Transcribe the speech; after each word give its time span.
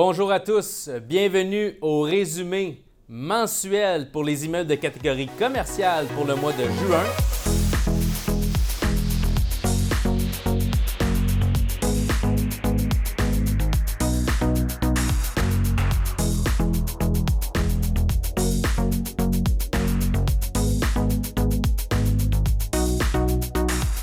Bonjour 0.00 0.30
à 0.30 0.38
tous, 0.38 0.88
bienvenue 1.08 1.76
au 1.80 2.02
résumé 2.02 2.84
mensuel 3.08 4.12
pour 4.12 4.22
les 4.22 4.44
immeubles 4.44 4.70
de 4.70 4.76
catégorie 4.76 5.28
commerciale 5.40 6.06
pour 6.14 6.24
le 6.24 6.36
mois 6.36 6.52
de 6.52 6.62
juin. 6.62 7.02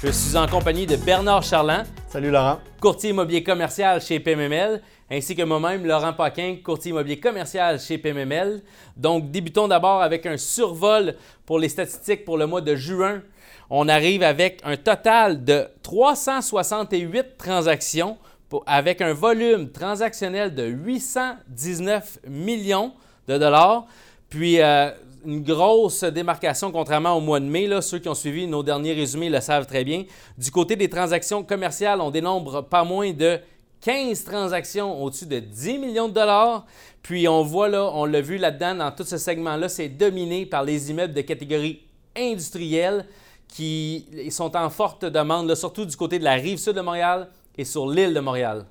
Je 0.04 0.12
suis 0.12 0.36
en 0.36 0.48
compagnie 0.48 0.86
de 0.86 0.98
Bernard 0.98 1.44
Charland, 1.44 1.86
Salut 2.10 2.32
Laurent. 2.32 2.60
courtier 2.82 3.12
immobilier 3.12 3.44
commercial 3.44 4.02
chez 4.02 4.20
PMML, 4.20 4.82
ainsi 5.10 5.36
que 5.36 5.44
moi-même, 5.44 5.86
Laurent 5.86 6.14
Paquin, 6.14 6.58
courtier 6.64 6.90
immobilier 6.90 7.20
commercial 7.20 7.80
chez 7.80 7.98
PMML. 7.98 8.62
Donc, 8.98 9.30
débutons 9.30 9.68
d'abord 9.68 10.02
avec 10.02 10.26
un 10.26 10.38
survol 10.38 11.16
pour 11.46 11.60
les 11.60 11.70
statistiques 11.70 12.26
pour 12.26 12.38
le 12.38 12.48
mois 12.48 12.62
de 12.62 12.76
juin. 12.76 13.22
On 13.70 13.88
arrive 13.88 14.24
avec 14.24 14.62
un 14.64 14.78
total 14.78 15.44
de 15.44 15.68
368 15.84 17.38
transactions 17.38 18.18
avec 18.66 19.02
un 19.02 19.14
volume 19.14 19.70
transactionnel 19.72 20.56
de 20.56 20.66
819 20.66 22.20
millions 22.28 22.94
de 23.28 23.38
dollars. 23.38 23.86
Puis, 24.30 24.62
euh, 24.62 24.92
une 25.26 25.44
grosse 25.44 26.04
démarcation, 26.04 26.72
contrairement 26.72 27.14
au 27.14 27.22
mois 27.22 27.40
de 27.40 27.46
mai. 27.46 27.70
Ceux 27.82 28.00
qui 28.00 28.08
ont 28.08 28.16
suivi 28.16 28.48
nos 28.48 28.64
derniers 28.64 28.94
résumés 28.94 29.30
le 29.30 29.42
savent 29.42 29.66
très 29.66 29.84
bien. 29.84 30.06
Du 30.38 30.52
côté 30.52 30.76
des 30.76 30.90
transactions 30.90 31.44
commerciales, 31.44 32.02
on 32.02 32.12
dénombre 32.12 32.64
pas 32.64 32.84
moins 32.84 33.12
de 33.12 33.40
15 33.82 34.24
transactions 34.24 35.04
au-dessus 35.04 35.26
de 35.26 35.40
10 35.40 35.78
millions 35.78 36.08
de 36.08 36.14
dollars. 36.14 36.66
Puis 37.04 37.28
on 37.28 37.44
voit 37.44 37.70
là, 37.70 37.92
on 37.94 38.06
l'a 38.06 38.22
vu 38.22 38.38
là-dedans, 38.38 38.76
dans 38.76 38.92
tout 38.92 39.04
ce 39.04 39.18
segment-là, 39.18 39.70
c'est 39.70 39.90
dominé 39.90 40.46
par 40.46 40.64
les 40.64 40.90
immeubles 40.90 41.14
de 41.14 41.22
catégorie 41.22 41.82
industrielle 42.16 43.06
qui 43.48 44.08
sont 44.32 44.56
en 44.56 44.70
forte 44.70 45.06
demande, 45.06 45.54
surtout 45.56 45.86
du 45.86 45.96
côté 45.96 46.18
de 46.20 46.24
la 46.24 46.34
rive 46.34 46.58
sud 46.58 46.74
de 46.74 46.82
Montréal 46.82 47.30
et 47.58 47.64
sur 47.64 47.88
l'île 47.88 48.14
de 48.14 48.20
Montréal. 48.20 48.66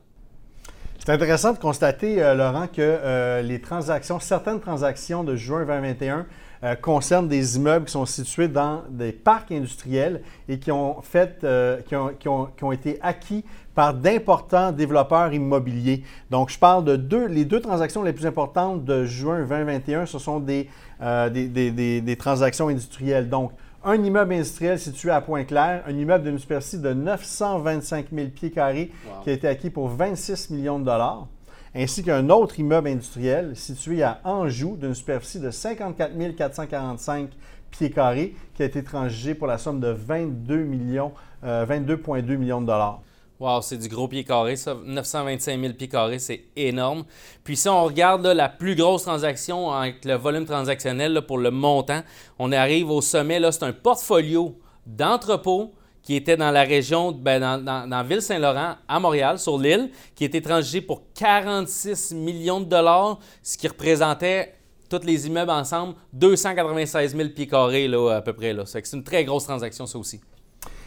C'est 1.07 1.13
intéressant 1.13 1.53
de 1.53 1.59
constater, 1.59 2.23
euh, 2.23 2.35
Laurent, 2.35 2.67
que 2.67 2.81
euh, 2.81 3.43
les 3.43 3.61
transactions, 3.61 4.19
certaines 4.21 4.59
transactions 4.59 5.23
de 5.23 5.37
juin 5.37 5.67
2021 5.67 6.25
euh, 6.63 6.75
concernent 6.77 7.29
des 7.29 7.57
immeubles 7.59 7.85
qui 7.85 7.93
sont 7.93 8.07
situés 8.07 8.49
dans 8.49 8.85
des 8.89 9.13
parcs 9.13 9.53
industriels 9.53 10.23
et 10.49 10.59
qui 10.59 10.73
ont, 10.73 11.03
fait, 11.03 11.47
qui 11.87 12.27
ont, 12.29 12.73
été 12.73 12.99
acquis 13.03 13.45
par 13.75 13.93
d'importants 13.93 14.73
développeurs 14.73 15.35
immobiliers. 15.35 16.03
Donc, 16.31 16.49
je 16.49 16.59
parle 16.59 16.87
de 16.87 16.97
deux, 16.97 17.27
les 17.27 17.45
deux 17.45 17.61
transactions 17.61 18.03
les 18.03 18.15
plus 18.15 18.25
importantes 18.25 18.87
de 18.87 19.05
juin 19.05 19.41
2021, 19.41 20.07
ce 20.07 20.19
sont 20.19 20.41
des- 20.41 20.71
des 21.03 22.17
transactions 22.17 22.69
industrielles. 22.69 23.29
Donc, 23.29 23.53
un 23.85 24.03
immeuble 24.03 24.33
industriel 24.35 24.79
situé 24.79 25.11
à 25.11 25.21
Pointe-Claire, 25.21 25.85
un 25.87 25.97
immeuble 25.97 26.25
d'une 26.25 26.39
superficie 26.39 26.79
de 26.79 26.93
925 26.93 28.07
000 28.13 28.29
pieds 28.29 28.51
carrés 28.51 28.91
qui 29.23 29.31
a 29.31 29.33
été 29.33 29.47
acquis 29.47 29.71
pour 29.71 29.89
26 29.89 30.51
millions 30.51 30.79
de 30.79 30.85
dollars, 30.85 31.29
ainsi 31.75 32.03
qu'un 32.03 32.31
autre 32.31 32.59
immeuble 32.59 32.89
industriel 32.89 33.55
situé 33.55 34.03
à 34.03 34.21
Anjou 34.25 34.77
d'une 34.77 34.95
superficie 34.95 35.41
de 35.41 35.51
54 35.51 36.37
445 36.37 37.31
pieds 37.71 37.91
carrés 37.91 38.35
qui 38.55 38.63
a 38.63 38.67
été 38.67 38.83
transigé 38.83 39.35
pour 39.35 39.47
la 39.47 39.59
somme 39.59 39.81
de 39.81 39.89
22 39.89 40.57
millions, 40.65 41.13
euh, 41.45 41.67
22,2 41.67 42.37
millions 42.37 42.61
de 42.63 42.67
dollars. 42.67 43.03
Wow, 43.45 43.61
c'est 43.61 43.77
du 43.77 43.89
gros 43.89 44.09
pied 44.09 44.25
carré, 44.25 44.57
ça. 44.57 44.75
925 44.83 45.61
000 45.61 45.75
pieds 45.75 45.89
carrés, 45.89 46.19
c'est 46.19 46.45
énorme. 46.57 47.05
Puis 47.45 47.59
si 47.59 47.69
on 47.69 47.85
regarde 47.85 48.27
la 48.27 48.49
plus 48.49 48.75
grosse 48.75 49.03
transaction 49.03 49.71
avec 49.71 50.03
le 50.07 50.15
volume 50.15 50.47
transactionnel 50.47 51.21
pour 51.27 51.37
le 51.37 51.51
montant, 51.51 52.01
on 52.39 52.53
arrive 52.53 52.91
au 52.91 53.03
sommet, 53.03 53.39
c'est 53.53 53.65
un 53.65 53.75
portfolio 53.75 54.59
d'entrepôts 54.87 55.75
qui 56.03 56.17
était 56.17 56.39
dans 56.39 56.51
la 56.51 56.63
région, 56.63 57.13
ben, 57.13 57.39
dans, 57.39 57.87
dans, 57.87 58.03
Ville-Saint-Laurent, 58.03 58.77
à 58.89 58.99
Montréal, 58.99 59.39
sur 59.39 59.59
l'île, 59.59 59.91
qui 60.15 60.25
été 60.25 60.41
transigé 60.41 60.81
pour 60.81 61.03
46 61.13 62.15
millions 62.15 62.63
de 62.63 62.67
dollars, 62.67 63.19
ce 63.43 63.59
qui 63.59 63.69
représentait 63.69 64.55
tous 64.89 65.05
les 65.05 65.27
immeubles 65.27 65.51
ensemble 65.51 65.97
296 66.15 67.15
000 67.15 67.29
pieds 67.29 67.47
carrés 67.47 67.89
là, 67.89 68.09
à 68.17 68.23
peu 68.23 68.33
près. 68.33 68.57
C'est 68.65 68.91
une 68.95 69.05
très 69.05 69.23
grosse 69.27 69.45
transaction, 69.45 69.85
ça 69.85 69.99
aussi. 69.99 70.23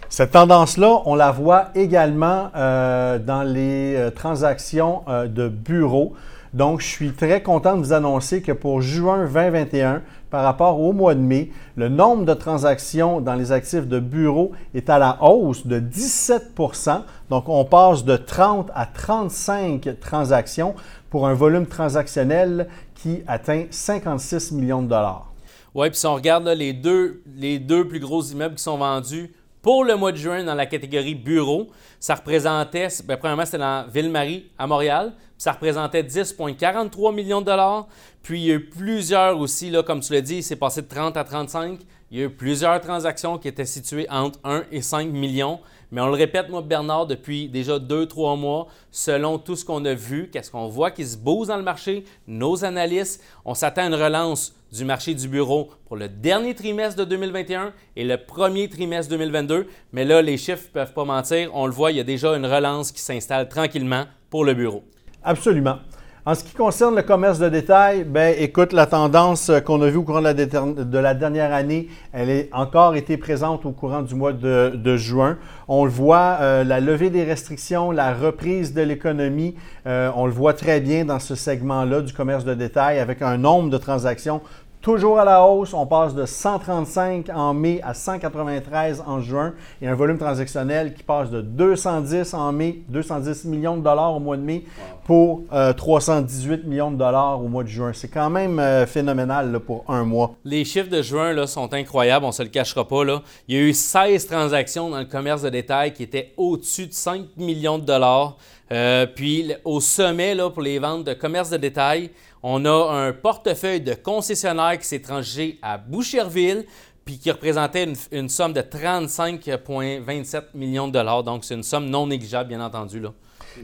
Cette 0.09 0.31
tendance-là, 0.31 1.01
on 1.06 1.16
la 1.16 1.31
voit 1.31 1.68
également 1.75 2.50
euh, 2.56 3.19
dans 3.19 3.44
les 3.44 3.94
euh, 3.95 4.09
transactions 4.09 5.01
euh, 5.09 5.28
de 5.28 5.50
bureaux. 5.50 6.13
Donc, 6.53 6.79
je 6.79 6.88
suis 6.88 7.12
très 7.12 7.44
content 7.44 7.75
de 7.75 7.81
vous 7.81 7.91
annoncer 7.91 8.41
que 8.41 8.53
pour 8.53 8.81
juin 8.81 9.25
2021, 9.25 10.01
par 10.29 10.44
rapport 10.44 10.79
au 10.79 10.94
mois 10.94 11.13
de 11.13 11.19
mai, 11.19 11.51
le 11.75 11.90
nombre 11.90 12.23
de 12.23 12.34
transactions 12.34 13.19
dans 13.19 13.35
les 13.35 13.51
actifs 13.51 13.85
de 13.85 14.00
bureaux 14.00 14.53
est 14.73 14.90
à 14.90 14.97
la 14.97 15.22
hausse 15.22 15.68
de 15.68 15.78
17% 15.78 17.01
Donc, 17.29 17.50
on 17.50 17.66
passe 17.66 18.06
de 18.06 18.16
30 18.16 18.72
à 18.74 18.85
35 18.85 19.89
transactions 20.00 20.74
pour 21.09 21.28
un 21.28 21.34
volume 21.34 21.66
transactionnel 21.66 22.69
qui 22.95 23.24
atteint 23.28 23.66
56 23.69 24.53
millions 24.53 24.81
de 24.81 24.88
dollars. 24.88 25.34
Oui, 25.75 25.89
puis 25.89 26.00
si 26.00 26.07
on 26.07 26.16
regarde 26.16 26.45
là, 26.45 26.56
les, 26.56 26.72
deux, 26.72 27.22
les 27.35 27.59
deux 27.59 27.85
plus 27.85 28.00
gros 28.00 28.24
immeubles 28.24 28.56
qui 28.56 28.63
sont 28.63 28.78
vendus 28.78 29.34
pour 29.67 29.83
le 29.83 29.97
mois 29.97 30.13
de 30.13 30.17
juin 30.17 30.45
dans 30.45 30.55
la 30.55 30.66
catégorie 30.66 31.13
bureau, 31.13 31.67
ça 32.00 32.16
représentait, 32.16 32.88
ben, 33.03 33.17
premièrement, 33.17 33.44
c'était 33.44 33.57
dans 33.57 33.85
Ville-Marie 33.94 34.45
à 34.57 34.66
Montréal, 34.66 35.11
ça 35.38 35.52
représentait 35.52 36.03
10,43 36.03 37.14
millions 37.14 37.42
de 37.42 37.46
dollars. 37.46 37.88
Puis 38.24 38.42
il 38.42 38.46
y 38.46 38.52
a 38.52 38.56
eu 38.56 38.66
plusieurs 38.66 39.40
aussi, 39.40 39.70
là, 39.70 39.84
comme 39.84 40.00
tu 40.00 40.14
l'as 40.14 40.22
dit, 40.22 40.44
c'est 40.44 40.56
passé 40.56 40.81
de 40.81 40.88
30 40.88 41.16
à 41.18 41.24
35. 41.24 41.80
Il 42.09 42.20
y 42.20 42.22
a 42.22 42.25
eu 42.25 42.30
plusieurs 42.30 42.80
transactions 42.81 43.38
qui 43.38 43.48
étaient 43.48 43.66
situées 43.66 44.08
entre 44.09 44.40
1 44.44 44.64
et 44.72 44.81
5 44.81 45.09
millions. 45.09 45.59
Mais 45.92 46.02
on 46.02 46.08
le 46.08 46.14
répète, 46.14 46.50
moi, 46.50 46.62
Bernard, 46.62 47.06
depuis 47.06 47.48
déjà 47.48 47.80
deux, 47.80 48.06
trois 48.08 48.36
mois, 48.36 48.68
selon 48.92 49.38
tout 49.38 49.56
ce 49.56 49.64
qu'on 49.64 49.86
a 49.86 49.94
vu, 49.94 50.30
qu'est-ce 50.31 50.52
qu'on 50.52 50.68
voit 50.68 50.92
qui 50.92 51.06
se 51.06 51.18
bouge 51.18 51.48
dans 51.48 51.58
le 51.58 51.64
marché, 51.64 52.04
nos 52.28 52.66
analystes, 52.66 53.24
on 53.46 53.54
s'attend 53.54 53.84
à 53.84 53.88
une 53.88 53.96
relance 53.96 54.54
du 54.72 54.84
marché 54.84 55.14
du 55.14 55.30
bureau 55.30 55.69
pour 55.86 55.96
le 55.96 56.09
dernier 56.09 56.56
trimestre 56.56 57.00
de 57.00 57.06
2021 57.06 57.74
et 57.96 58.04
le 58.04 58.18
premier 58.18 58.68
trimestre 58.68 59.09
2022. 59.12 59.68
Mais 59.94 60.04
là, 60.04 60.22
les 60.22 60.38
chiffres 60.38 60.66
ne 60.68 60.74
peuvent 60.74 60.94
pas 60.94 61.06
mentir. 61.06 61.52
On 61.54 61.66
le 61.66 61.72
voit, 61.72 61.92
il 61.92 61.98
y 61.98 62.02
a 62.02 62.06
déjà 62.06 62.36
une 62.36 62.46
relance 62.46 62.92
qui 62.92 63.02
s'installe 63.02 63.48
tranquillement 63.48 64.06
pour 64.30 64.44
le 64.44 64.54
bureau. 64.54 64.84
Absolument. 65.27 65.79
En 66.25 66.35
ce 66.35 66.43
qui 66.45 66.53
concerne 66.53 66.95
le 66.95 67.01
commerce 67.01 67.38
de 67.38 67.49
détail, 67.49 68.05
ben 68.05 68.33
écoute, 68.39 68.71
la 68.71 68.85
tendance 68.85 69.49
euh, 69.49 69.59
qu'on 69.59 69.81
a 69.81 69.89
vue 69.89 69.97
au 69.97 70.03
courant 70.03 70.21
de 70.21 70.97
la, 70.97 71.13
dernière 71.13 71.53
année, 71.53 71.89
elle 72.13 72.29
est 72.29 72.49
encore 72.53 72.95
été 72.95 73.17
présente 73.17 73.65
au 73.65 73.71
courant 73.71 74.03
du 74.03 74.15
mois 74.15 74.31
de, 74.31 74.71
de 74.73 74.95
juin. 74.95 75.38
On 75.67 75.83
le 75.83 75.91
voit, 75.91 76.38
euh, 76.39 76.63
la 76.63 76.79
levée 76.79 77.09
des 77.09 77.25
restrictions, 77.25 77.91
la 77.91 78.13
reprise 78.13 78.73
de 78.73 78.81
l'économie, 78.81 79.55
euh, 79.85 80.09
on 80.15 80.27
le 80.27 80.31
voit 80.31 80.53
très 80.53 80.79
bien 80.79 81.03
dans 81.03 81.19
ce 81.19 81.35
segment-là 81.35 81.99
du 81.99 82.13
commerce 82.13 82.45
de 82.45 82.53
détail 82.53 82.99
avec 82.99 83.21
un 83.21 83.38
nombre 83.38 83.69
de 83.69 83.77
transactions 83.77 84.39
toujours 84.88 85.20
à 85.20 85.25
la 85.25 85.44
hausse. 85.44 85.74
On 85.74 85.86
passe 85.86 86.16
de 86.16 86.25
135 86.25 87.28
en 87.36 87.53
mai 87.53 87.81
à 87.84 87.94
193 87.94 89.03
en 89.06 89.20
juin 89.20 89.53
et 89.81 89.88
un 89.90 89.96
volume 89.96 90.18
transactionnel 90.18 90.94
qui 90.94 91.03
passe 91.03 91.30
de 91.30 91.42
210 91.42 92.34
en 92.34 92.53
mai, 92.53 92.80
210 92.88 93.44
millions 93.44 93.75
de 93.75 93.81
dollars 93.81 94.16
au 94.16 94.22
mois 94.22 94.38
de 94.38 94.44
mai 94.44 94.64
pour 95.03 95.42
euh, 95.52 95.74
318 95.74 96.64
millions 96.64 96.90
de 96.90 96.96
dollars 96.96 97.44
au 97.44 97.50
mois 97.50 97.64
de 97.64 97.68
juin. 97.68 97.92
C'est 97.94 98.08
quand 98.08 98.30
même 98.30 98.59
euh, 98.59 98.86
phénoménal 98.86 99.59
pour 99.59 99.84
un 99.90 100.06
mois. 100.06 100.36
Les 100.46 100.64
chiffres 100.64 100.90
de 100.90 101.02
juin 101.02 101.34
là, 101.34 101.48
sont 101.48 101.74
incroyables, 101.74 102.24
on 102.24 102.30
ne 102.30 102.34
se 102.34 102.44
le 102.44 102.50
cachera 102.50 102.88
pas. 102.88 103.04
Là. 103.04 103.22
Il 103.50 103.58
y 103.58 103.59
a 103.59 103.64
eu 103.64 103.74
16 103.74 104.25
transactions 104.28 104.90
dans 104.90 105.00
le 105.00 105.06
commerce 105.06 105.42
de 105.42 105.50
détail 105.50 105.92
qui 105.92 106.04
étaient 106.04 106.31
au-dessus 106.38 106.88
de 106.88 106.94
5 106.94 107.25
millions 107.36 107.78
de 107.78 107.84
dollars. 107.84 108.38
Euh, 108.72 109.06
puis 109.06 109.54
au 109.66 109.81
sommet 109.81 110.34
là, 110.34 110.50
pour 110.50 110.62
les 110.62 110.80
ventes 110.80 111.04
de 111.06 111.14
commerce 111.14 111.50
de 111.50 111.58
détail, 111.58 112.10
on 112.49 112.63
a 112.63 112.94
un 112.94 113.11
portefeuille 113.11 113.81
de 113.81 113.94
concessionnaires 113.94 114.79
qui 114.79 114.88
s'est 114.88 115.01
tranché 115.01 115.59
à 115.61 115.77
Boucherville, 115.77 116.65
puis 117.03 117.19
qui 117.19 117.29
représentait 117.29 117.83
une, 117.83 117.95
une 118.13 118.29
somme 118.29 118.53
de 118.53 118.61
35,27 118.61 120.44
millions 120.53 120.88
de 120.88 120.94
dollars. 120.94 121.23
Donc 121.23 121.44
c'est 121.44 121.55
une 121.55 121.63
somme 121.63 121.89
non 121.89 122.07
négligeable, 122.07 122.47
bien 122.47 122.61
entendu. 122.61 123.01
Là. 123.01 123.11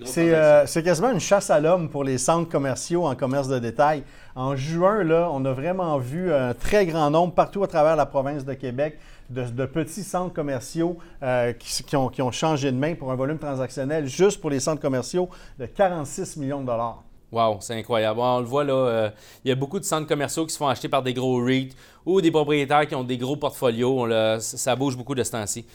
C'est 0.03 0.35
euh, 0.35 0.65
c'est 0.65 0.83
quasiment 0.83 1.11
une 1.11 1.21
chasse 1.21 1.49
à 1.49 1.61
l'homme 1.61 1.87
pour 1.89 2.03
les 2.03 2.17
centres 2.17 2.49
commerciaux 2.49 3.05
en 3.05 3.15
commerce 3.15 3.47
de 3.47 3.57
détail. 3.57 4.03
En 4.35 4.57
juin, 4.57 5.03
là, 5.03 5.29
on 5.31 5.45
a 5.45 5.53
vraiment 5.53 5.97
vu 5.97 6.33
un 6.33 6.53
très 6.53 6.85
grand 6.85 7.09
nombre 7.09 7.33
partout 7.33 7.63
à 7.63 7.67
travers 7.67 7.95
la 7.95 8.05
province 8.05 8.43
de 8.43 8.53
Québec 8.53 8.99
de, 9.29 9.43
de 9.43 9.65
petits 9.65 10.03
centres 10.03 10.33
commerciaux 10.33 10.97
euh, 11.21 11.53
qui, 11.53 11.83
qui 11.83 11.95
ont, 11.95 12.09
qui 12.09 12.21
ont 12.21 12.31
changé 12.31 12.69
de 12.69 12.77
main 12.77 12.95
pour 12.95 13.13
un 13.13 13.15
volume 13.15 13.37
transactionnel 13.37 14.07
juste 14.07 14.41
pour 14.41 14.49
les 14.49 14.59
centres 14.59 14.81
commerciaux 14.81 15.29
de 15.57 15.67
46 15.67 16.35
millions 16.35 16.59
de 16.59 16.65
dollars. 16.65 17.01
Wow, 17.33 17.57
c'est 17.61 17.73
incroyable. 17.73 18.19
On 18.19 18.39
le 18.41 18.45
voit 18.45 18.63
là, 18.63 18.73
euh, 18.73 19.09
il 19.43 19.49
y 19.49 19.51
a 19.51 19.55
beaucoup 19.55 19.79
de 19.79 19.85
centres 19.85 20.07
commerciaux 20.07 20.45
qui 20.45 20.53
se 20.53 20.57
font 20.59 20.67
acheter 20.67 20.87
par 20.87 21.01
des 21.01 21.15
gros 21.15 21.43
REIT 21.43 21.69
ou 22.05 22.21
des 22.21 22.29
propriétaires 22.29 22.87
qui 22.87 22.93
ont 22.93 23.03
des 23.03 23.17
gros 23.17 23.35
portfolios. 23.37 24.01
On 24.01 24.05
le- 24.05 24.37
ça 24.39 24.75
bouge 24.75 24.95
beaucoup 24.95 25.15
de 25.15 25.23
ce 25.23 25.31
temps-ci. 25.31 25.65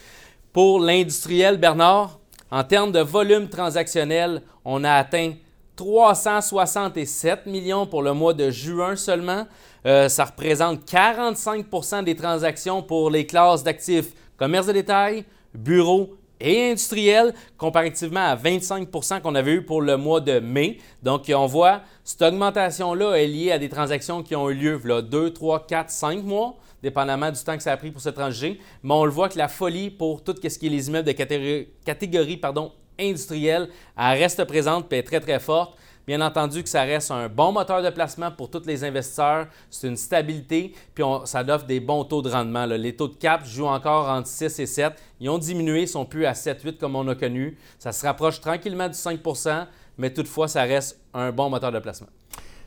Pour 0.52 0.78
l'industriel, 0.78 1.56
Bernard, 1.58 2.20
en 2.52 2.62
termes 2.62 2.92
de 2.92 3.00
volume 3.00 3.48
transactionnel, 3.48 4.40
on 4.64 4.84
a 4.84 4.92
atteint 4.92 5.32
367 5.74 7.46
millions 7.46 7.86
pour 7.86 8.02
le 8.02 8.12
mois 8.12 8.34
de 8.34 8.50
juin 8.50 8.94
seulement. 8.94 9.44
Euh, 9.84 10.08
ça 10.08 10.26
représente 10.26 10.84
45% 10.84 12.04
des 12.04 12.14
transactions 12.14 12.82
pour 12.82 13.10
les 13.10 13.26
classes 13.26 13.64
d'actifs 13.64 14.12
commerce 14.36 14.66
de 14.68 14.72
détail, 14.72 15.24
bureau 15.52 16.10
et 16.40 16.70
industriel, 16.70 17.34
comparativement 17.56 18.26
à 18.26 18.36
25% 18.36 19.20
qu'on 19.20 19.34
avait 19.34 19.54
eu 19.54 19.62
pour 19.64 19.82
le 19.82 19.96
mois 19.96 20.20
de 20.20 20.38
mai. 20.38 20.78
Donc, 21.02 21.30
on 21.34 21.46
voit, 21.46 21.82
cette 22.04 22.22
augmentation-là 22.22 23.14
est 23.16 23.26
liée 23.26 23.52
à 23.52 23.58
des 23.58 23.68
transactions 23.68 24.22
qui 24.22 24.36
ont 24.36 24.48
eu 24.50 24.54
lieu 24.54 24.80
là, 24.84 25.02
2, 25.02 25.32
3, 25.32 25.66
4, 25.66 25.90
5 25.90 26.22
mois, 26.22 26.56
dépendamment 26.82 27.30
du 27.30 27.42
temps 27.42 27.56
que 27.56 27.62
ça 27.62 27.72
a 27.72 27.76
pris 27.76 27.90
pour 27.90 28.00
se 28.00 28.10
transiger. 28.10 28.60
Mais 28.82 28.94
on 28.94 29.04
le 29.04 29.10
voit 29.10 29.28
que 29.28 29.38
la 29.38 29.48
folie 29.48 29.90
pour 29.90 30.22
tout 30.22 30.34
ce 30.42 30.58
qui 30.58 30.66
est 30.66 30.70
les 30.70 30.88
immeubles 30.88 31.08
de 31.08 31.66
catégorie, 31.84 32.36
pardon, 32.36 32.72
industrielle, 32.98 33.68
elle 33.96 34.18
reste 34.18 34.44
présente 34.44 34.92
et 34.92 34.98
est 34.98 35.02
très, 35.02 35.20
très 35.20 35.40
forte. 35.40 35.76
Bien 36.08 36.20
entendu 36.22 36.64
que 36.64 36.68
ça 36.68 36.82
reste 36.82 37.12
un 37.12 37.28
bon 37.28 37.52
moteur 37.52 37.82
de 37.82 37.90
placement 37.90 38.32
pour 38.32 38.50
tous 38.50 38.66
les 38.66 38.82
investisseurs. 38.82 39.46
C'est 39.70 39.86
une 39.86 39.96
stabilité, 39.96 40.72
puis 40.94 41.04
ça 41.24 41.42
offre 41.46 41.66
des 41.66 41.78
bons 41.78 42.02
taux 42.02 42.22
de 42.22 42.30
rendement. 42.30 42.66
Les 42.66 42.96
taux 42.96 43.08
de 43.08 43.14
cap 43.14 43.44
jouent 43.46 43.66
encore 43.66 44.08
entre 44.08 44.26
6 44.26 44.58
et 44.58 44.66
7. 44.66 44.94
Ils 45.20 45.28
ont 45.28 45.38
diminué, 45.38 45.82
ils 45.82 45.88
sont 45.88 46.06
plus 46.06 46.24
à 46.24 46.32
7-8 46.32 46.78
comme 46.78 46.96
on 46.96 47.06
a 47.08 47.14
connu. 47.14 47.56
Ça 47.78 47.92
se 47.92 48.04
rapproche 48.04 48.40
tranquillement 48.40 48.88
du 48.88 48.94
5% 48.94 49.66
mais 49.98 50.10
toutefois, 50.10 50.48
ça 50.48 50.62
reste 50.62 50.98
un 51.12 51.32
bon 51.32 51.50
moteur 51.50 51.72
de 51.72 51.80
placement. 51.80 52.08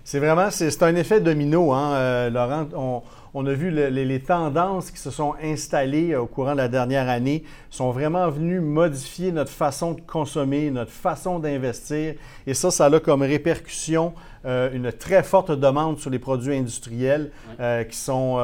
C'est 0.03 0.19
vraiment, 0.19 0.51
c'est 0.51 0.83
un 0.83 0.95
effet 0.95 1.21
domino, 1.21 1.71
hein, 1.71 1.93
euh, 1.93 2.29
Laurent. 2.29 3.03
A 3.33 3.53
vu 3.53 3.71
les, 3.71 4.19
tendances 4.19 4.91
qui 4.91 4.99
se 4.99 5.09
sont 5.09 5.35
installées 5.41 6.15
au 6.15 6.25
courant 6.25 6.51
de 6.51 6.57
la 6.57 6.67
dernière 6.67 7.07
année 7.09 7.43
sont 7.69 7.91
vraiment 7.91 8.29
venues 8.29 8.59
modifier 8.59 9.31
notre 9.31 9.51
façon 9.51 9.93
de 9.93 10.01
consommer, 10.01 10.69
notre 10.69 10.91
façon 10.91 11.39
d'investir. 11.39 12.15
Et 12.45 12.53
ça, 12.53 12.71
ça 12.71 12.85
a 12.87 12.99
comme 12.99 13.21
répercussion 13.21 14.13
euh, 14.45 14.69
une 14.73 14.91
très 14.91 15.23
forte 15.23 15.51
demande 15.51 15.99
sur 15.99 16.09
les 16.09 16.19
produits 16.19 16.57
industriels 16.57 17.31
euh, 17.59 17.83
qui, 17.85 17.97
sont, 17.97 18.37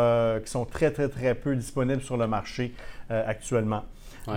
qui 0.44 0.50
sont 0.50 0.66
très, 0.66 0.92
très, 0.92 1.10
très 1.10 1.36
peu 1.36 1.56
disponibles 1.56 2.02
sur 2.02 2.18
le 2.18 2.28
marché 2.28 2.74
actuellement. 3.10 3.84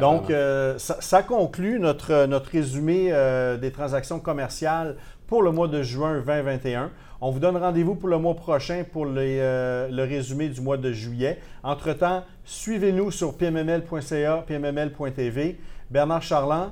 Donc, 0.00 0.32
ça, 0.78 0.96
ça, 1.00 1.22
conclut 1.24 1.80
notre, 1.80 2.26
notre 2.26 2.50
résumé 2.50 3.12
des 3.60 3.72
transactions 3.72 4.20
commerciales 4.20 4.96
pour 5.26 5.42
le 5.42 5.52
mois 5.52 5.68
de 5.68 5.82
juin 5.82 6.22
2021. 6.26 6.90
On 7.22 7.30
vous 7.30 7.38
donne 7.38 7.56
rendez-vous 7.56 7.96
pour 7.96 8.08
le 8.08 8.18
mois 8.18 8.34
prochain 8.34 8.84
pour 8.90 9.06
euh, 9.06 9.88
le 9.90 10.02
résumé 10.04 10.48
du 10.48 10.60
mois 10.60 10.78
de 10.78 10.90
juillet. 10.90 11.38
Entre-temps, 11.62 12.24
suivez-nous 12.44 13.10
sur 13.10 13.36
pmml.ca, 13.36 14.44
pmml.tv. 14.46 15.58
Bernard 15.90 16.22
Charland. 16.22 16.70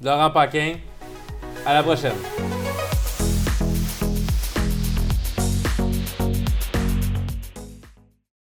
Laurent 0.00 0.30
Paquin. 0.30 0.74
À 1.66 1.74
la 1.74 1.82
prochaine. 1.82 2.12